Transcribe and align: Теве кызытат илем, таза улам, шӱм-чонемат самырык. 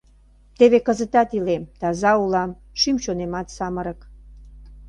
Теве 0.57 0.79
кызытат 0.87 1.29
илем, 1.37 1.63
таза 1.79 2.11
улам, 2.23 2.51
шӱм-чонемат 2.79 3.47
самырык. 3.57 3.99